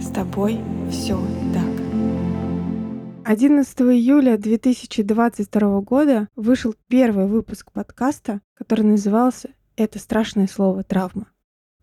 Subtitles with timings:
[0.00, 1.18] С тобой все
[1.52, 1.64] так.
[3.24, 11.26] 11 июля 2022 года вышел первый выпуск подкаста, который назывался «Это страшное слово травма».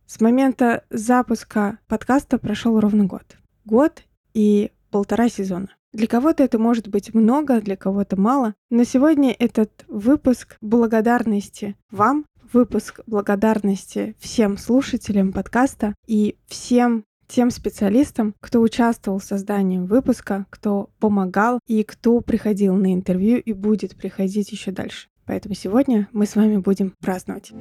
[0.06, 3.38] С момента запуска подкаста прошел ровно год.
[3.66, 5.70] Год и полтора сезона.
[5.92, 8.54] Для кого-то это может быть много, для кого-то мало.
[8.70, 18.36] Но сегодня этот выпуск благодарности вам, выпуск благодарности всем слушателям подкаста и всем тем специалистам,
[18.40, 24.52] кто участвовал в создании выпуска, кто помогал и кто приходил на интервью и будет приходить
[24.52, 25.08] еще дальше.
[25.26, 27.52] Поэтому сегодня мы с вами будем праздновать.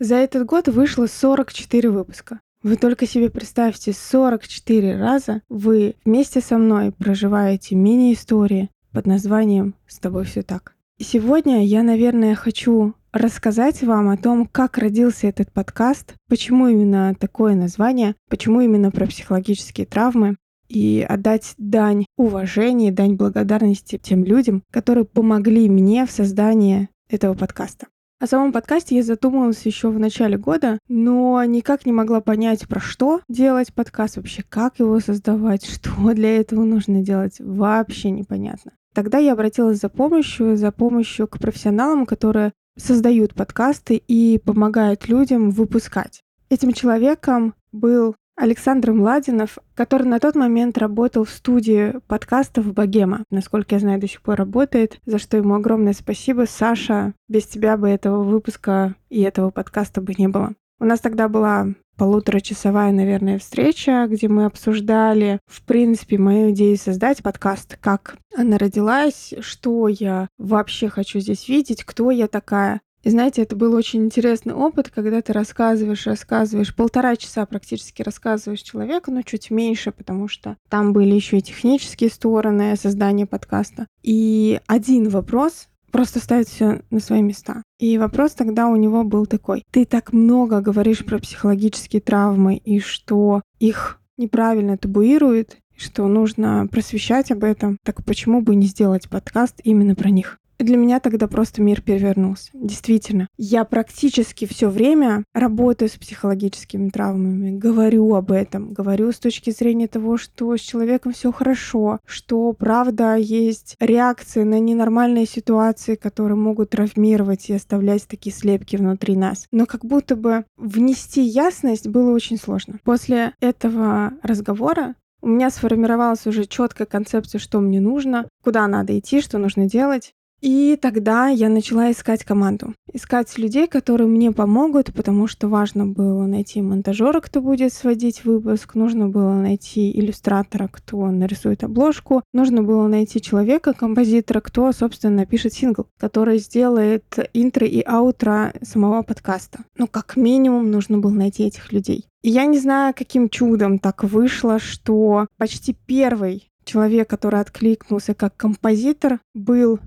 [0.00, 2.40] За этот год вышло 44 выпуска.
[2.62, 9.98] Вы только себе представьте, 44 раза вы вместе со мной проживаете мини-истории под названием «С
[9.98, 10.74] тобой все так».
[10.98, 17.14] И сегодня я, наверное, хочу рассказать вам о том, как родился этот подкаст, почему именно
[17.18, 20.36] такое название, почему именно про психологические травмы,
[20.68, 27.86] и отдать дань уважения, дань благодарности тем людям, которые помогли мне в создании этого подкаста.
[28.20, 32.80] О самом подкасте я задумывалась еще в начале года, но никак не могла понять, про
[32.80, 38.72] что делать подкаст, вообще как его создавать, что для этого нужно делать, вообще непонятно.
[38.92, 45.50] Тогда я обратилась за помощью, за помощью к профессионалам, которые создают подкасты и помогают людям
[45.50, 46.22] выпускать.
[46.48, 53.24] Этим человеком был Александр Младинов, который на тот момент работал в студии подкастов «Богема».
[53.30, 56.46] Насколько я знаю, до сих пор работает, за что ему огромное спасибо.
[56.48, 60.54] Саша, без тебя бы этого выпуска и этого подкаста бы не было.
[60.80, 67.22] У нас тогда была полуторачасовая, наверное, встреча, где мы обсуждали, в принципе, мою идею создать
[67.22, 72.80] подкаст, как она родилась, что я вообще хочу здесь видеть, кто я такая.
[73.02, 78.62] И знаете, это был очень интересный опыт, когда ты рассказываешь, рассказываешь, полтора часа практически рассказываешь
[78.62, 83.86] человеку, но чуть меньше, потому что там были еще и технические стороны создания подкаста.
[84.02, 87.62] И один вопрос просто ставит все на свои места.
[87.78, 89.64] И вопрос тогда у него был такой.
[89.70, 97.30] Ты так много говоришь про психологические травмы и что их неправильно табуируют, что нужно просвещать
[97.30, 97.78] об этом.
[97.84, 100.38] Так почему бы не сделать подкаст именно про них?
[100.64, 102.50] Для меня тогда просто мир перевернулся.
[102.52, 103.28] Действительно.
[103.36, 109.88] Я практически все время работаю с психологическими травмами, говорю об этом, говорю с точки зрения
[109.88, 116.70] того, что с человеком все хорошо, что правда есть реакции на ненормальные ситуации, которые могут
[116.70, 119.46] травмировать и оставлять такие слепки внутри нас.
[119.52, 122.78] Но как будто бы внести ясность было очень сложно.
[122.84, 129.20] После этого разговора у меня сформировалась уже четкая концепция, что мне нужно, куда надо идти,
[129.20, 130.12] что нужно делать.
[130.40, 132.74] И тогда я начала искать команду.
[132.92, 138.74] Искать людей, которые мне помогут, потому что важно было найти монтажера, кто будет сводить выпуск,
[138.74, 145.54] нужно было найти иллюстратора, кто нарисует обложку, нужно было найти человека, композитора, кто, собственно, напишет
[145.54, 147.04] сингл, который сделает
[147.34, 149.60] интро и аутро самого подкаста.
[149.76, 152.06] Ну, как минимум, нужно было найти этих людей.
[152.22, 158.36] И я не знаю, каким чудом так вышло, что почти первый человек, который откликнулся как
[158.36, 159.80] композитор, был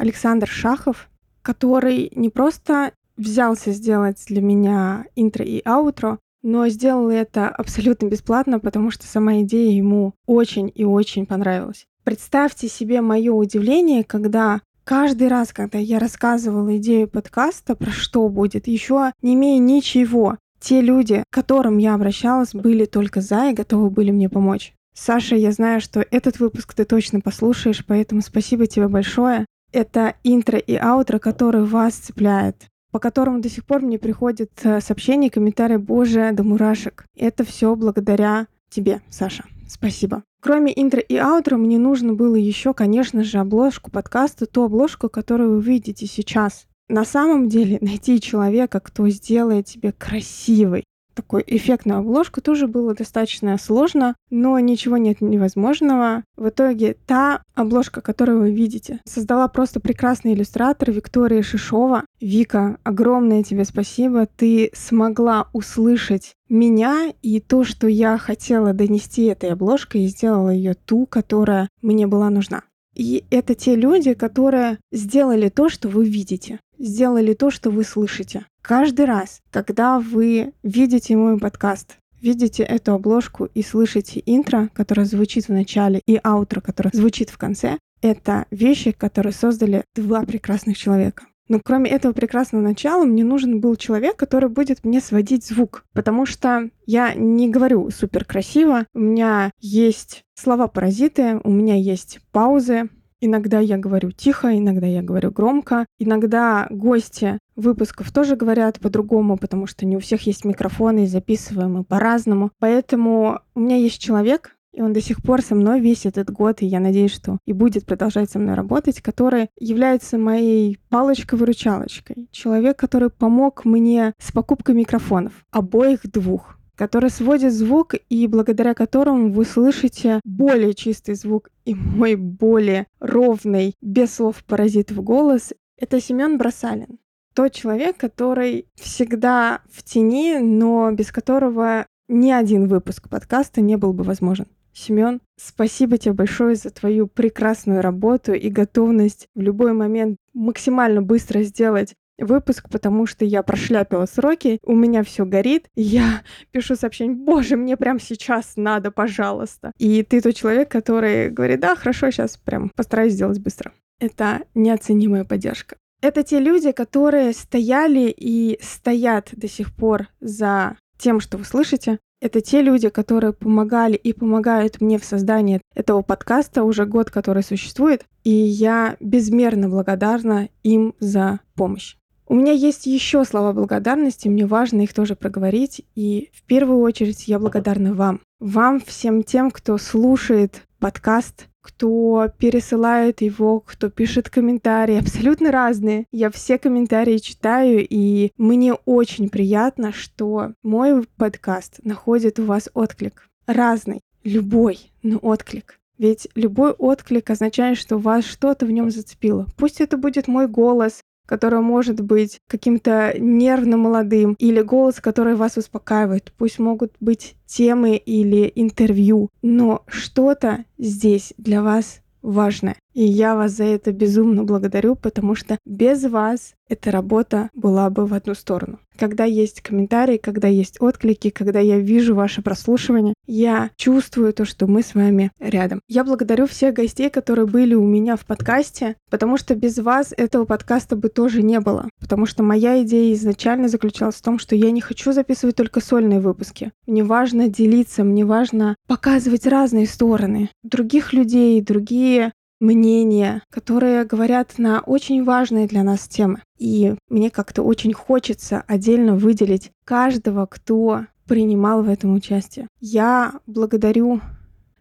[0.00, 1.10] Александр Шахов,
[1.42, 8.58] который не просто взялся сделать для меня интро и аутро, но сделал это абсолютно бесплатно,
[8.58, 11.84] потому что сама идея ему очень и очень понравилась.
[12.02, 18.68] Представьте себе мое удивление, когда каждый раз, когда я рассказывала идею подкаста, про что будет,
[18.68, 23.90] еще не имея ничего, те люди, к которым я обращалась, были только за и готовы
[23.90, 24.72] были мне помочь.
[24.94, 29.44] Саша, я знаю, что этот выпуск ты точно послушаешь, поэтому спасибо тебе большое.
[29.72, 34.80] Это интро и аутро, которые вас цепляет по которому до сих пор мне приходят э,
[34.80, 37.04] сообщения, комментарии, боже, до мурашек.
[37.16, 39.44] Это все благодаря тебе, Саша.
[39.68, 40.24] Спасибо.
[40.42, 45.56] Кроме интро и аутро, мне нужно было еще, конечно же, обложку подкаста, ту обложку, которую
[45.56, 46.66] вы видите сейчас.
[46.88, 50.82] На самом деле, найти человека, кто сделает тебе красивый,
[51.20, 56.24] такую эффектную обложку тоже было достаточно сложно, но ничего нет невозможного.
[56.36, 62.04] В итоге та обложка, которую вы видите, создала просто прекрасный иллюстратор Виктория Шишова.
[62.20, 64.26] Вика, огромное тебе спасибо.
[64.34, 70.72] Ты смогла услышать меня и то, что я хотела донести этой обложкой, и сделала ее
[70.72, 72.62] ту, которая мне была нужна.
[72.94, 78.46] И это те люди, которые сделали то, что вы видите, сделали то, что вы слышите.
[78.62, 85.46] Каждый раз, когда вы видите мой подкаст, видите эту обложку и слышите интро, которое звучит
[85.46, 91.24] в начале, и аутро, которое звучит в конце, это вещи, которые создали два прекрасных человека.
[91.50, 95.84] Но кроме этого прекрасного начала, мне нужен был человек, который будет мне сводить звук.
[95.92, 98.86] Потому что я не говорю супер красиво.
[98.94, 102.88] У меня есть слова-паразиты, у меня есть паузы,
[103.20, 105.86] Иногда я говорю тихо, иногда я говорю громко.
[105.98, 111.74] Иногда гости выпусков тоже говорят по-другому, потому что не у всех есть микрофоны и записываем
[111.74, 112.50] мы по-разному.
[112.58, 116.62] Поэтому у меня есть человек, и он до сих пор со мной весь этот год,
[116.62, 122.28] и я надеюсь, что и будет продолжать со мной работать, который является моей палочкой-выручалочкой.
[122.30, 129.30] Человек, который помог мне с покупкой микрофонов, обоих двух который сводит звук и благодаря которому
[129.34, 135.52] вы слышите более чистый звук и мой более ровный, без слов паразитов голос.
[135.76, 136.98] Это Семен Бросалин.
[137.34, 143.92] Тот человек, который всегда в тени, но без которого ни один выпуск подкаста не был
[143.92, 144.46] бы возможен.
[144.72, 151.42] Семен, спасибо тебе большое за твою прекрасную работу и готовность в любой момент максимально быстро
[151.42, 156.22] сделать выпуск, потому что я прошляпила сроки, у меня все горит, я
[156.52, 159.72] пишу сообщение, боже, мне прям сейчас надо, пожалуйста.
[159.78, 163.72] И ты тот человек, который говорит, да, хорошо, сейчас прям постараюсь сделать быстро.
[163.98, 165.76] Это неоценимая поддержка.
[166.02, 171.98] Это те люди, которые стояли и стоят до сих пор за тем, что вы слышите.
[172.22, 177.42] Это те люди, которые помогали и помогают мне в создании этого подкаста уже год, который
[177.42, 178.04] существует.
[178.24, 181.96] И я безмерно благодарна им за помощь.
[182.30, 185.82] У меня есть еще слова благодарности, мне важно их тоже проговорить.
[185.96, 188.20] И в первую очередь я благодарна вам.
[188.38, 196.06] Вам всем тем, кто слушает подкаст, кто пересылает его, кто пишет комментарии, абсолютно разные.
[196.12, 203.28] Я все комментарии читаю, и мне очень приятно, что мой подкаст находит у вас отклик.
[203.48, 205.80] Разный, любой, но отклик.
[205.98, 209.46] Ведь любой отклик означает, что вас что-то в нем зацепило.
[209.56, 215.56] Пусть это будет мой голос, который может быть каким-то нервно молодым, или голос, который вас
[215.56, 216.32] успокаивает.
[216.36, 222.74] Пусть могут быть темы или интервью, но что-то здесь для вас важное.
[222.92, 228.06] И я вас за это безумно благодарю, потому что без вас эта работа была бы
[228.06, 228.78] в одну сторону.
[228.96, 234.66] Когда есть комментарии, когда есть отклики, когда я вижу ваше прослушивание, я чувствую то, что
[234.66, 235.80] мы с вами рядом.
[235.88, 240.44] Я благодарю всех гостей, которые были у меня в подкасте, потому что без вас этого
[240.44, 241.88] подкаста бы тоже не было.
[241.98, 246.20] Потому что моя идея изначально заключалась в том, что я не хочу записывать только сольные
[246.20, 246.70] выпуски.
[246.86, 254.80] Мне важно делиться, мне важно показывать разные стороны других людей, другие мнения, которые говорят на
[254.80, 256.42] очень важные для нас темы.
[256.58, 262.68] И мне как-то очень хочется отдельно выделить каждого, кто принимал в этом участие.
[262.80, 264.20] Я благодарю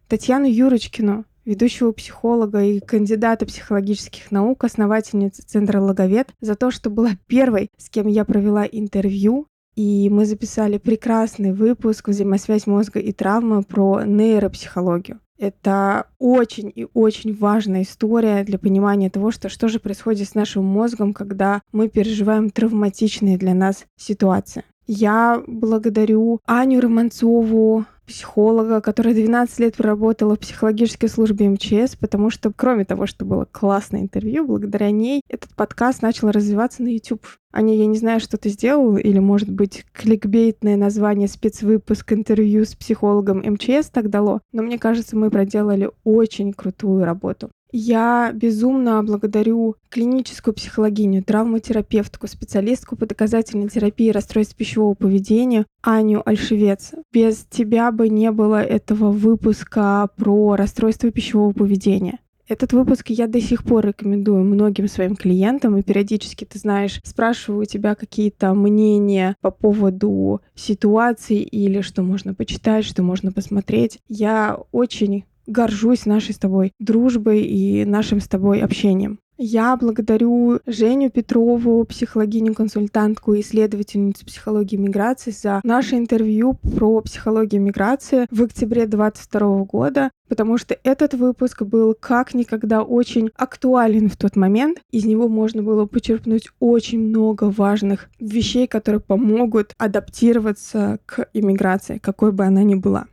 [0.07, 7.11] Татьяну Юрочкину, ведущего психолога и кандидата психологических наук, основательницы Центра Логовед, за то, что была
[7.27, 9.47] первой, с кем я провела интервью.
[9.75, 15.19] И мы записали прекрасный выпуск «Взаимосвязь мозга и травмы» про нейропсихологию.
[15.39, 20.65] Это очень и очень важная история для понимания того, что, что же происходит с нашим
[20.65, 24.65] мозгом, когда мы переживаем травматичные для нас ситуации.
[24.91, 32.51] Я благодарю Аню Романцову, психолога, которая 12 лет проработала в психологической службе МЧС, потому что,
[32.51, 37.23] кроме того, что было классное интервью, благодаря ней этот подкаст начал развиваться на YouTube.
[37.53, 42.73] Аня, я не знаю, что ты сделал, или, может быть, кликбейтное название спецвыпуск интервью с
[42.73, 47.51] психологом МЧС так дало, но мне кажется, мы проделали очень крутую работу.
[47.71, 56.93] Я безумно благодарю клиническую психологиню, травматерапевтку, специалистку по доказательной терапии расстройств пищевого поведения Аню Альшевец.
[57.13, 62.19] Без тебя бы не было этого выпуска про расстройство пищевого поведения.
[62.47, 67.61] Этот выпуск я до сих пор рекомендую многим своим клиентам, и периодически, ты знаешь, спрашиваю
[67.61, 73.99] у тебя какие-то мнения по поводу ситуации или что можно почитать, что можно посмотреть.
[74.07, 79.19] Я очень горжусь нашей с тобой дружбой и нашим с тобой общением.
[79.41, 88.27] Я благодарю Женю Петрову, психологиню-консультантку и исследовательницу психологии миграции за наше интервью про психологию миграции
[88.31, 94.35] в октябре 2022 года, потому что этот выпуск был как никогда очень актуален в тот
[94.35, 94.79] момент.
[94.91, 102.33] Из него можно было почерпнуть очень много важных вещей, которые помогут адаптироваться к иммиграции, какой
[102.33, 103.05] бы она ни была.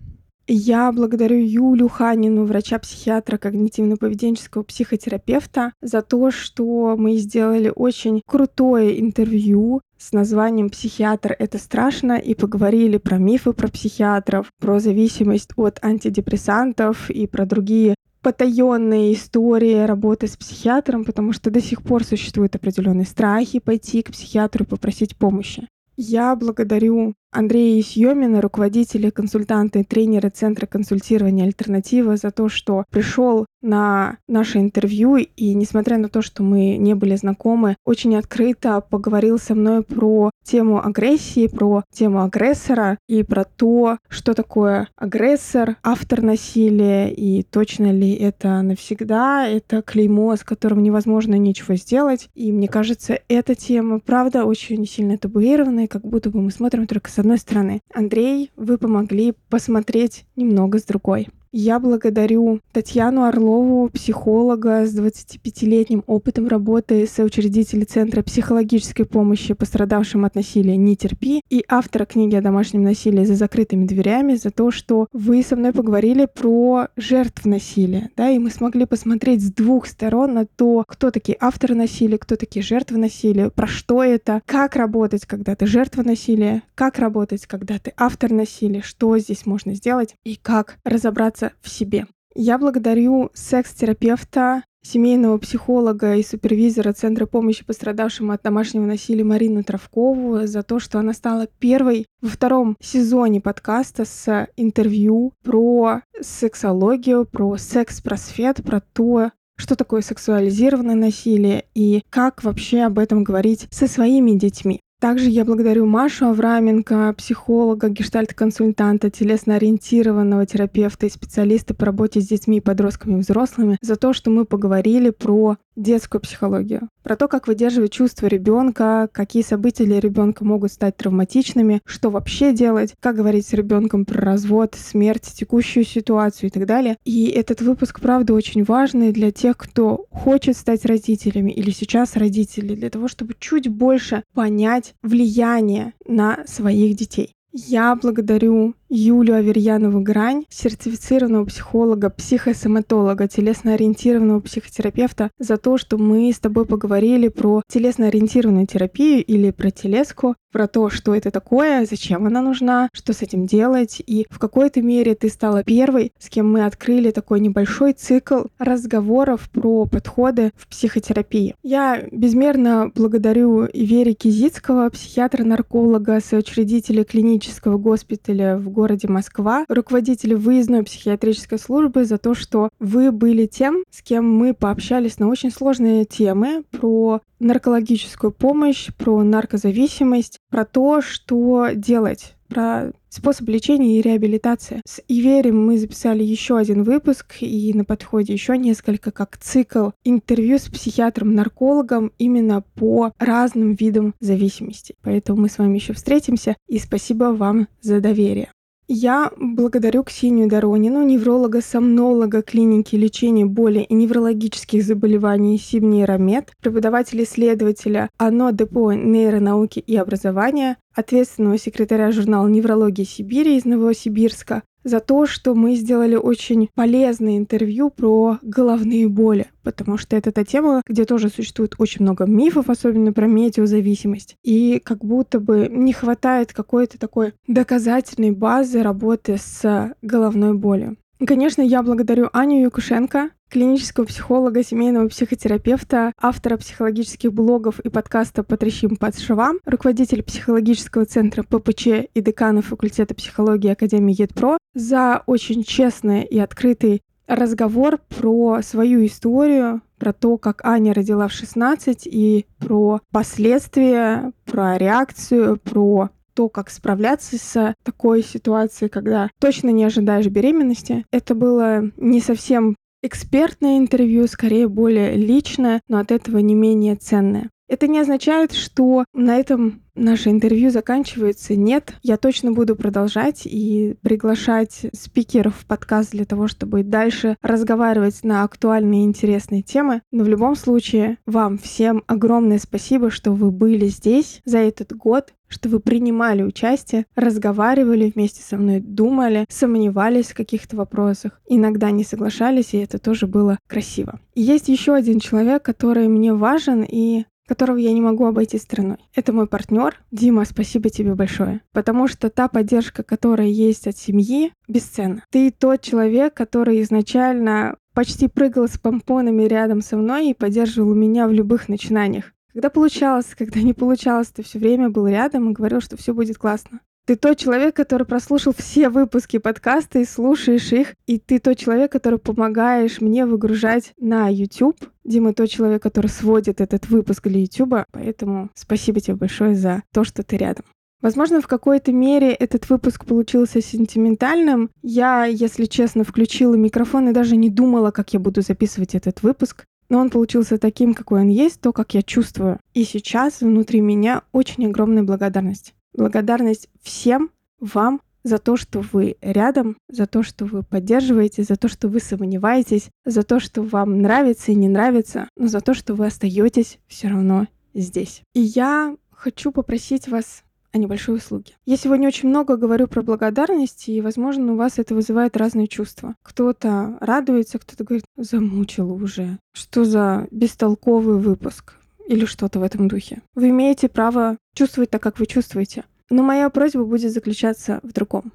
[0.48, 9.80] Я благодарю Юлю Ханину, врача-психиатра, когнитивно-поведенческого психотерапевта, за то, что мы сделали очень крутое интервью
[9.98, 17.10] с названием «Психиатр— это страшно» и поговорили про мифы про психиатров, про зависимость от антидепрессантов
[17.10, 23.06] и про другие потаенные истории работы с психиатром, потому что до сих пор существуют определенные
[23.06, 25.66] страхи пойти к психиатру и попросить помощи.
[25.96, 33.44] Я благодарю Андрея Съемина, руководителя, консультанта и тренера Центра консультирования «Альтернатива» за то, что пришел
[33.60, 39.38] на наше интервью и, несмотря на то, что мы не были знакомы, очень открыто поговорил
[39.38, 46.22] со мной про тему агрессии, про тему агрессора и про то, что такое агрессор, автор
[46.22, 52.28] насилия и точно ли это навсегда, это клеймо, с которым невозможно ничего сделать.
[52.34, 57.10] И мне кажется, эта тема, правда, очень сильно табуированная, как будто бы мы смотрим только
[57.10, 57.80] с одной стороны.
[57.92, 61.28] Андрей, вы помогли посмотреть немного с другой.
[61.58, 70.34] Я благодарю Татьяну Орлову, психолога с 25-летним опытом работы, соучредителя Центра психологической помощи пострадавшим от
[70.34, 75.06] насилия «Не терпи» и автора книги о домашнем насилии за закрытыми дверями за то, что
[75.14, 80.34] вы со мной поговорили про жертв насилия, да, и мы смогли посмотреть с двух сторон
[80.34, 85.24] на то, кто такие авторы насилия, кто такие жертвы насилия, про что это, как работать,
[85.24, 90.36] когда ты жертва насилия, как работать, когда ты автор насилия, что здесь можно сделать и
[90.36, 92.06] как разобраться в себе.
[92.34, 100.46] Я благодарю секс-терапевта, семейного психолога и супервизора Центра помощи пострадавшим от домашнего насилия Марину Травкову
[100.46, 107.56] за то, что она стала первой во втором сезоне подкаста с интервью про сексологию, про
[107.56, 114.32] секс-просвет, про то, что такое сексуализированное насилие и как вообще об этом говорить со своими
[114.32, 114.80] детьми.
[114.98, 122.62] Также я благодарю Машу Авраменко, психолога, гештальт-консультанта, телесно-ориентированного терапевта и специалиста по работе с детьми,
[122.62, 127.92] подростками и взрослыми за то, что мы поговорили про детскую психологию, про то, как выдерживать
[127.92, 133.52] чувства ребенка, какие события для ребенка могут стать травматичными, что вообще делать, как говорить с
[133.52, 136.96] ребенком про развод, смерть, текущую ситуацию и так далее.
[137.04, 142.74] И этот выпуск, правда, очень важный для тех, кто хочет стать родителями или сейчас родители,
[142.74, 147.36] для того, чтобы чуть больше понять влияние на своих детей.
[147.52, 156.38] Я благодарю Юлю Аверьянову Грань, сертифицированного психолога, психосоматолога, телесно-ориентированного психотерапевта, за то, что мы с
[156.38, 162.40] тобой поговорили про телесно-ориентированную терапию или про телеску, про то, что это такое, зачем она
[162.40, 164.02] нужна, что с этим делать.
[164.06, 169.50] И в какой-то мере ты стала первой, с кем мы открыли такой небольшой цикл разговоров
[169.50, 171.54] про подходы в психотерапии.
[171.62, 181.58] Я безмерно благодарю Вере Кизицкого, психиатра-нарколога, соучредителя клинического госпиталя в городе Москва, руководителю выездной психиатрической
[181.58, 186.62] службы за то, что вы были тем, с кем мы пообщались на очень сложные темы
[186.70, 194.80] про наркологическую помощь, про наркозависимость, про то, что делать про способ лечения и реабилитации.
[194.86, 200.58] С Иверем мы записали еще один выпуск, и на подходе еще несколько, как цикл интервью
[200.58, 204.94] с психиатром-наркологом именно по разным видам зависимости.
[205.02, 208.50] Поэтому мы с вами еще встретимся, и спасибо вам за доверие.
[208.88, 218.92] Я благодарю Ксению Доронину, невролога-сомнолога клиники лечения боли и неврологических заболеваний Сибнейромед, преподавателя-исследователя АНО Депо
[218.92, 226.14] нейронауки и образования, ответственного секретаря журнала «Неврология Сибири» из Новосибирска, за то, что мы сделали
[226.14, 232.02] очень полезное интервью про головные боли, потому что это та тема, где тоже существует очень
[232.02, 234.36] много мифов, особенно про метеозависимость.
[234.44, 240.96] И как будто бы не хватает какой-то такой доказательной базы работы с головной болью.
[241.24, 248.96] Конечно, я благодарю Аню Якушенко, клинического психолога, семейного психотерапевта, автора психологических блогов и подкаста «Потрещим
[248.96, 256.22] под швам», руководитель психологического центра ППЧ и декана факультета психологии Академии ЕДПРО за очень честный
[256.24, 263.00] и открытый разговор про свою историю, про то, как Аня родила в 16, и про
[263.10, 271.04] последствия, про реакцию, про то, как справляться с такой ситуацией, когда точно не ожидаешь беременности.
[271.10, 277.48] Это было не совсем экспертное интервью, скорее более личное, но от этого не менее ценное.
[277.68, 281.56] Это не означает, что на этом наше интервью заканчивается.
[281.56, 288.22] Нет, я точно буду продолжать и приглашать спикеров в подкаст для того, чтобы дальше разговаривать
[288.22, 290.02] на актуальные и интересные темы.
[290.12, 295.32] Но в любом случае, вам всем огромное спасибо, что вы были здесь за этот год,
[295.48, 302.04] что вы принимали участие, разговаривали вместе со мной, думали, сомневались в каких-то вопросах, иногда не
[302.04, 304.20] соглашались, и это тоже было красиво.
[304.34, 308.98] И есть еще один человек, который мне важен, и которого я не могу обойти стороной.
[309.14, 310.00] Это мой партнер.
[310.10, 311.60] Дима, спасибо тебе большое.
[311.72, 315.24] Потому что та поддержка, которая есть от семьи, бесценна.
[315.30, 321.26] Ты тот человек, который изначально почти прыгал с помпонами рядом со мной и поддерживал меня
[321.26, 322.32] в любых начинаниях.
[322.52, 326.38] Когда получалось, когда не получалось, ты все время был рядом и говорил, что все будет
[326.38, 326.80] классно.
[327.06, 330.94] Ты тот человек, который прослушал все выпуски подкаста и слушаешь их.
[331.06, 334.76] И ты тот человек, который помогаешь мне выгружать на YouTube.
[335.04, 337.84] Дима тот человек, который сводит этот выпуск для YouTube.
[337.92, 340.64] Поэтому спасибо тебе большое за то, что ты рядом.
[341.00, 344.70] Возможно, в какой-то мере этот выпуск получился сентиментальным.
[344.82, 349.64] Я, если честно, включила микрофон и даже не думала, как я буду записывать этот выпуск.
[349.88, 352.58] Но он получился таким, какой он есть, то, как я чувствую.
[352.74, 355.75] И сейчас внутри меня очень огромная благодарность.
[355.96, 361.68] Благодарность всем вам за то, что вы рядом, за то, что вы поддерживаете, за то,
[361.68, 365.94] что вы сомневаетесь, за то, что вам нравится и не нравится, но за то, что
[365.94, 368.22] вы остаетесь все равно здесь.
[368.34, 371.52] И я хочу попросить вас о небольшой услуге.
[371.64, 376.14] Я сегодня очень много говорю про благодарность, и, возможно, у вас это вызывает разные чувства.
[376.22, 379.38] Кто-то радуется, кто-то говорит, замучил уже.
[379.54, 381.74] Что за бестолковый выпуск?
[382.06, 383.22] Или что-то в этом духе.
[383.34, 385.84] Вы имеете право чувствовать так, как вы чувствуете.
[386.08, 388.32] Но моя просьба будет заключаться в другом.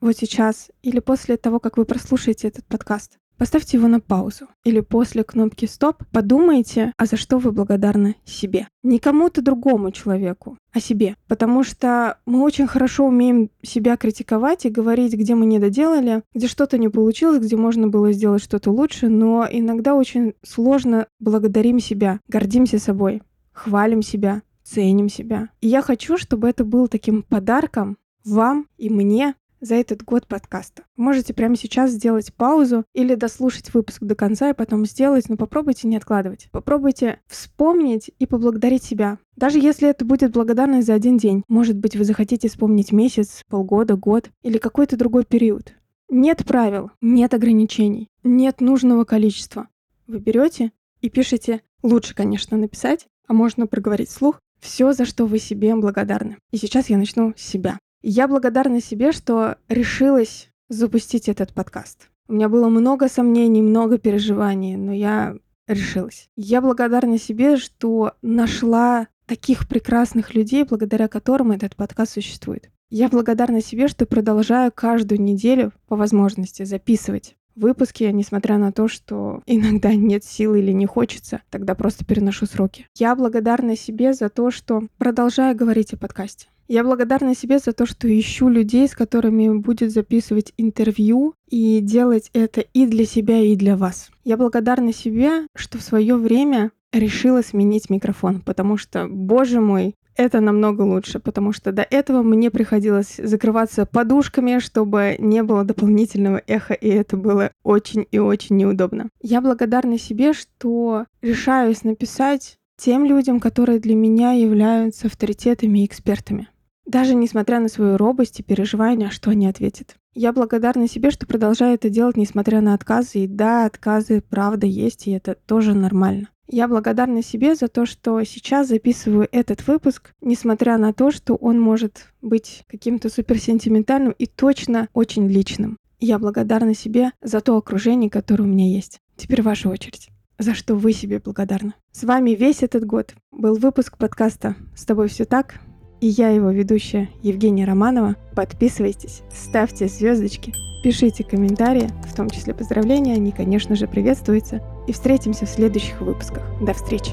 [0.00, 4.48] Вот сейчас или после того, как вы прослушаете этот подкаст, поставьте его на паузу.
[4.64, 8.68] Или после кнопки «Стоп» подумайте, а за что вы благодарны себе.
[8.82, 11.16] Не кому-то другому человеку, а себе.
[11.26, 16.48] Потому что мы очень хорошо умеем себя критиковать и говорить, где мы не доделали, где
[16.48, 22.20] что-то не получилось, где можно было сделать что-то лучше, но иногда очень сложно благодарим себя,
[22.28, 25.48] гордимся собой, хвалим себя, ценим себя.
[25.62, 30.84] И я хочу, чтобы это был таким подарком вам и мне за этот год подкаста.
[30.96, 35.88] можете прямо сейчас сделать паузу или дослушать выпуск до конца и потом сделать, но попробуйте
[35.88, 36.48] не откладывать.
[36.50, 39.18] Попробуйте вспомнить и поблагодарить себя.
[39.36, 41.44] Даже если это будет благодарность за один день.
[41.48, 45.74] Может быть, вы захотите вспомнить месяц, полгода, год или какой-то другой период.
[46.08, 49.68] Нет правил, нет ограничений, нет нужного количества.
[50.06, 55.38] Вы берете и пишете, лучше, конечно, написать, а можно проговорить слух, все, за что вы
[55.38, 56.38] себе благодарны.
[56.50, 57.78] И сейчас я начну с себя.
[58.02, 62.08] Я благодарна себе, что решилась запустить этот подкаст.
[62.28, 65.36] У меня было много сомнений, много переживаний, но я
[65.66, 66.28] решилась.
[66.36, 72.70] Я благодарна себе, что нашла таких прекрасных людей, благодаря которым этот подкаст существует.
[72.88, 79.42] Я благодарна себе, что продолжаю каждую неделю по возможности записывать выпуски, несмотря на то, что
[79.46, 82.86] иногда нет сил или не хочется, тогда просто переношу сроки.
[82.96, 86.48] Я благодарна себе за то, что продолжаю говорить о подкасте.
[86.72, 92.30] Я благодарна себе за то, что ищу людей, с которыми будет записывать интервью и делать
[92.32, 94.12] это и для себя, и для вас.
[94.22, 100.40] Я благодарна себе, что в свое время решила сменить микрофон, потому что, боже мой, это
[100.40, 106.74] намного лучше, потому что до этого мне приходилось закрываться подушками, чтобы не было дополнительного эха,
[106.74, 109.08] и это было очень и очень неудобно.
[109.20, 116.46] Я благодарна себе, что решаюсь написать тем людям, которые для меня являются авторитетами и экспертами
[116.90, 119.96] даже несмотря на свою робость и переживания, что они ответят.
[120.12, 123.20] Я благодарна себе, что продолжаю это делать, несмотря на отказы.
[123.20, 126.28] И да, отказы правда есть, и это тоже нормально.
[126.48, 131.60] Я благодарна себе за то, что сейчас записываю этот выпуск, несмотря на то, что он
[131.60, 135.76] может быть каким-то суперсентиментальным и точно очень личным.
[136.00, 138.98] Я благодарна себе за то окружение, которое у меня есть.
[139.16, 140.08] Теперь ваша очередь.
[140.38, 141.74] За что вы себе благодарны?
[141.92, 145.60] С вами весь этот год был выпуск подкаста «С тобой все так»
[146.00, 148.16] и я его ведущая Евгения Романова.
[148.34, 154.62] Подписывайтесь, ставьте звездочки, пишите комментарии, в том числе поздравления, они, конечно же, приветствуются.
[154.86, 156.42] И встретимся в следующих выпусках.
[156.60, 157.12] До встречи!